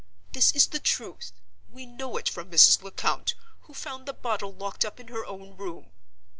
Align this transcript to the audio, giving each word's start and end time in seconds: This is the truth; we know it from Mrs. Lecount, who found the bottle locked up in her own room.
This 0.33 0.51
is 0.53 0.65
the 0.69 0.79
truth; 0.79 1.31
we 1.69 1.85
know 1.85 2.17
it 2.17 2.27
from 2.27 2.49
Mrs. 2.49 2.81
Lecount, 2.81 3.35
who 3.65 3.75
found 3.75 4.07
the 4.07 4.13
bottle 4.13 4.51
locked 4.51 4.83
up 4.83 4.99
in 4.99 5.09
her 5.09 5.23
own 5.27 5.55
room. 5.55 5.91